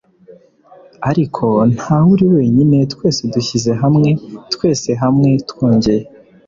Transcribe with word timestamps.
Ariko 1.09 1.45
ntawe 1.75 2.07
uri 2.15 2.25
wenyine 2.35 2.77
twese 2.93 3.21
dushyize 3.33 3.71
hamwe 3.81 4.09
twese 4.53 4.89
hamwe 5.01 5.29
twongeye 5.49 6.03